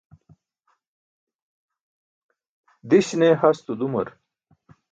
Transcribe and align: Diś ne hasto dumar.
Diś 2.89 3.07
ne 3.19 3.29
hasto 3.41 3.73
dumar. 3.79 4.07